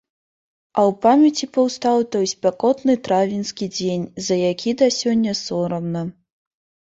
А 0.77 0.83
ў 0.91 0.93
памяці 1.03 1.45
паўстаў 1.57 1.97
той 2.15 2.25
спякотны 2.31 2.95
травеньскі 3.09 3.65
дзень, 3.75 4.07
за 4.29 4.35
які 4.47 4.75
да 4.81 4.87
сёння 4.99 5.37
сорамна. 5.45 6.03